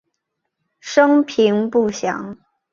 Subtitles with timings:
[0.79, 2.35] 生平不详。